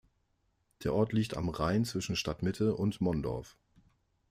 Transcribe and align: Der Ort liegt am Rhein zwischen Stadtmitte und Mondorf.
Der 0.83 0.95
Ort 0.95 1.13
liegt 1.13 1.37
am 1.37 1.49
Rhein 1.49 1.85
zwischen 1.85 2.15
Stadtmitte 2.15 2.75
und 2.75 3.01
Mondorf. 3.01 3.55